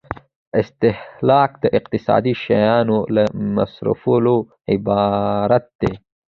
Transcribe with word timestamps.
استهلاک 0.61 1.51
د 1.63 1.65
اقتصادي 1.77 2.33
شیانو 2.43 2.97
له 3.15 3.23
مصرفولو 3.55 4.35
عبارت 4.73 5.65
دی. 5.81 5.93